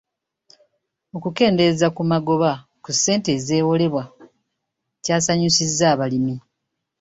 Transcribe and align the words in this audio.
Okukendeeza 1.15 1.87
ku 1.95 2.01
magoba 2.11 2.51
ku 2.83 2.89
ssente 2.95 3.29
ezeewolebwa 3.37 4.03
kyasanyusizza 5.03 5.85
abalimi. 5.93 6.35